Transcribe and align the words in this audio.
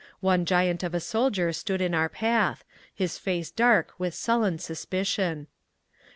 One 0.21 0.45
giant 0.45 0.81
of 0.81 0.95
a 0.95 0.99
soldier 0.99 1.53
stood 1.53 1.79
in 1.79 1.93
our 1.93 2.09
path, 2.09 2.63
his 2.91 3.19
face 3.19 3.51
dark 3.51 3.91
with 3.99 4.15
sullen 4.15 4.57
suspicion. 4.57 5.45